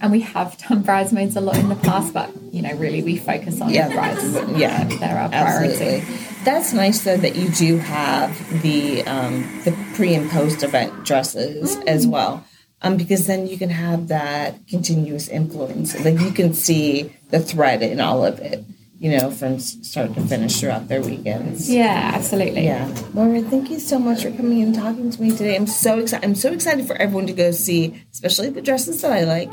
and 0.00 0.12
we 0.12 0.20
have 0.20 0.56
done 0.58 0.82
bridesmaids 0.82 1.34
a 1.36 1.40
lot 1.40 1.56
in 1.58 1.68
the 1.68 1.74
past, 1.74 2.14
but 2.14 2.30
you 2.52 2.62
know, 2.62 2.72
really 2.76 3.02
we 3.02 3.16
focus 3.16 3.60
on 3.60 3.70
Yeah, 3.70 3.92
brides. 3.92 4.22
yeah, 4.56 4.84
they're 4.84 5.18
our 5.18 5.28
priority. 5.28 5.72
Absolutely. 5.84 6.16
That's 6.44 6.72
nice 6.72 7.02
though 7.02 7.16
that 7.16 7.34
you 7.34 7.48
do 7.50 7.78
have 7.78 8.62
the 8.62 9.02
um, 9.02 9.42
the 9.64 9.72
pre 9.94 10.14
and 10.14 10.30
post 10.30 10.62
event 10.62 11.04
dresses 11.04 11.76
as 11.78 12.06
well. 12.06 12.44
Um, 12.80 12.96
because 12.96 13.26
then 13.26 13.48
you 13.48 13.58
can 13.58 13.70
have 13.70 14.06
that 14.08 14.66
continuous 14.68 15.28
influence. 15.28 15.98
Like 16.04 16.20
you 16.20 16.30
can 16.30 16.54
see 16.54 17.12
the 17.30 17.40
thread 17.40 17.82
in 17.82 18.00
all 18.00 18.24
of 18.24 18.38
it, 18.38 18.64
you 19.00 19.10
know, 19.16 19.32
from 19.32 19.58
start 19.58 20.14
to 20.14 20.20
finish 20.20 20.60
throughout 20.60 20.86
their 20.86 21.00
weekends. 21.00 21.68
Yeah, 21.68 22.12
absolutely. 22.14 22.64
Yeah. 22.64 22.86
Moira, 23.12 23.42
thank 23.42 23.70
you 23.70 23.80
so 23.80 23.98
much 23.98 24.22
for 24.22 24.30
coming 24.30 24.62
and 24.62 24.72
talking 24.74 25.10
to 25.10 25.20
me 25.20 25.30
today. 25.30 25.56
I'm 25.56 25.66
so 25.66 25.98
excited. 25.98 26.24
I'm 26.24 26.36
so 26.36 26.52
excited 26.52 26.86
for 26.86 26.94
everyone 26.94 27.26
to 27.26 27.32
go 27.32 27.50
see, 27.50 28.00
especially 28.12 28.50
the 28.50 28.62
dresses 28.62 29.02
that 29.02 29.12
I 29.12 29.24
like. 29.24 29.52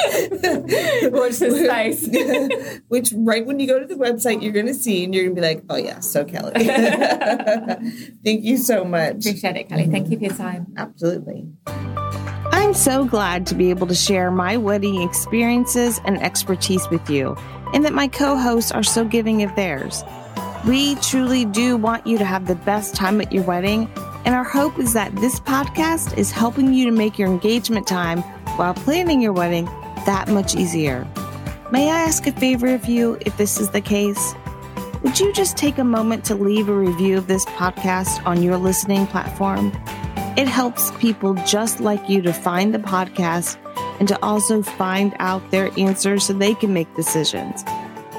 Watch 1.12 1.37
this 1.37 1.62
space. 1.62 2.81
Which 2.88 3.12
right 3.14 3.45
when 3.45 3.61
you 3.61 3.66
go 3.66 3.78
to 3.78 3.87
the 3.87 3.97
website, 3.97 4.42
you're 4.42 4.52
going 4.52 4.66
to 4.66 4.75
see, 4.75 5.04
and 5.04 5.14
you're 5.14 5.25
going 5.25 5.37
to 5.37 5.42
be 5.42 5.47
like, 5.47 5.64
"Oh 5.69 5.76
yeah, 5.76 6.00
so 6.00 6.25
Kelly." 6.25 6.52
Thank 8.25 8.45
you 8.45 8.57
so 8.57 8.83
much. 8.85 9.26
Appreciate 9.26 9.57
it, 9.57 9.69
Kelly. 9.69 9.88
Thank 9.88 10.11
you 10.11 10.16
for 10.16 10.25
your 10.25 10.35
time. 10.35 10.73
Absolutely. 10.78 11.49
I'm 11.66 12.73
so 12.73 13.04
glad 13.04 13.47
to 13.49 13.54
be 13.54 13.69
able 13.69 13.87
to 13.88 13.95
share 13.95 14.31
my 14.31 14.57
wedding 14.57 15.02
experiences 15.02 16.00
and 16.07 16.21
expertise 16.23 16.88
with 16.88 17.11
you, 17.11 17.37
and 17.75 17.85
that 17.85 17.92
my 17.92 18.09
co 18.09 18.38
hosts 18.38 18.73
are 18.73 18.83
so 18.83 19.04
giving 19.04 19.42
of 19.42 19.54
theirs. 19.54 20.02
We 20.66 20.95
truly 20.97 21.45
do 21.45 21.76
want 21.76 22.07
you 22.07 22.16
to 22.16 22.25
have 22.25 22.47
the 22.47 22.54
best 22.54 22.95
time 22.95 23.21
at 23.21 23.33
your 23.33 23.42
wedding, 23.42 23.90
and 24.25 24.35
our 24.35 24.45
hope 24.45 24.78
is 24.78 24.95
that 24.95 25.14
this 25.16 25.40
podcast 25.40 26.16
is 26.16 26.31
helping 26.31 26.73
you 26.73 26.87
to 26.87 26.92
make 26.92 27.19
your 27.19 27.28
engagement 27.28 27.87
time 27.87 28.23
while 28.57 28.73
planning 28.73 29.21
your 29.21 29.35
wedding 29.35 29.69
that 30.06 30.28
much 30.28 30.54
easier. 30.54 31.06
May 31.71 31.90
I 31.90 32.00
ask 32.00 32.26
a 32.26 32.32
favor 32.32 32.75
of 32.75 32.87
you 32.87 33.18
if 33.21 33.37
this 33.37 33.59
is 33.59 33.71
the 33.71 33.80
case? 33.80 34.35
Would 35.02 35.18
you 35.18 35.32
just 35.32 35.56
take 35.56 35.78
a 35.78 35.85
moment 35.85 36.25
to 36.26 36.35
leave 36.35 36.68
a 36.68 36.75
review 36.75 37.18
of 37.18 37.26
this 37.26 37.44
podcast 37.47 38.25
on 38.26 38.42
your 38.42 38.56
listening 38.56 39.06
platform? 39.06 39.73
It 40.37 40.49
helps 40.49 40.90
people 40.92 41.35
just 41.47 41.80
like 41.80 42.09
you 42.09 42.23
to 42.23 42.32
find 42.32 42.75
the 42.75 42.78
podcast 42.78 43.56
and 43.99 44.09
to 44.09 44.18
also 44.23 44.62
find 44.62 45.14
out 45.18 45.50
their 45.50 45.71
answers 45.78 46.26
so 46.26 46.32
they 46.32 46.54
can 46.54 46.73
make 46.73 46.94
decisions. 46.94 47.62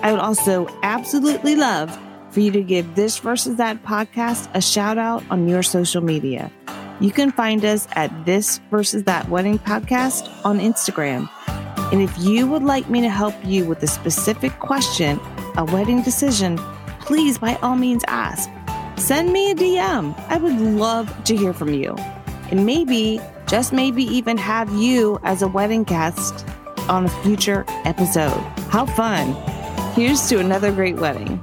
I 0.02 0.12
would 0.12 0.20
also 0.20 0.68
absolutely 0.84 1.56
love 1.56 1.98
for 2.32 2.40
you 2.40 2.52
to 2.52 2.62
give 2.62 2.96
this 2.96 3.20
versus 3.20 3.58
that 3.58 3.84
podcast 3.84 4.50
a 4.54 4.62
shout 4.62 4.98
out 4.98 5.24
on 5.30 5.48
your 5.48 5.64
social 5.64 6.02
media. 6.02 6.52
You 7.00 7.12
can 7.12 7.32
find 7.32 7.64
us 7.64 7.88
at 7.94 8.26
this 8.26 8.60
versus 8.70 9.04
that 9.04 9.30
wedding 9.30 9.60
podcast 9.60 10.30
on 10.46 10.60
Instagram. 10.60 11.30
And 11.94 12.02
if 12.02 12.18
you 12.18 12.48
would 12.48 12.64
like 12.64 12.90
me 12.90 13.02
to 13.02 13.10
help 13.10 13.36
you 13.46 13.66
with 13.66 13.84
a 13.84 13.88
specific 13.88 14.58
question, 14.58 15.20
a 15.58 15.64
wedding 15.64 16.02
decision, 16.02 16.58
please 17.02 17.38
by 17.38 17.54
all 17.62 17.76
means 17.76 18.04
ask. 18.08 18.50
Send 18.98 19.32
me 19.32 19.52
a 19.52 19.56
DM. 19.56 20.20
I 20.28 20.38
would 20.38 20.60
love 20.60 21.24
to 21.26 21.36
hear 21.36 21.54
from 21.54 21.72
you. 21.72 21.96
And 22.50 22.66
maybe, 22.66 23.22
just 23.46 23.74
maybe, 23.74 24.04
even 24.06 24.38
have 24.38 24.74
you 24.74 25.20
as 25.24 25.44
a 25.44 25.48
wedding 25.48 25.84
guest 25.84 26.48
on 26.90 27.06
a 27.06 27.10
future 27.22 27.64
episode. 27.86 28.42
How 28.72 28.88
fun! 28.88 29.36
Here's 29.94 30.28
to 30.30 30.40
another 30.40 30.72
great 30.72 30.96
wedding. 30.96 31.40